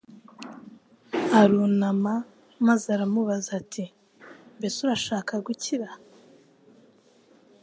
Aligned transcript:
aruruama 1.39 2.15
maze 2.65 2.85
aramubaza 2.95 3.49
ati: 3.61 3.83
"Mbese 4.57 4.77
urashaka 4.81 5.33
gukira?" 5.45 5.87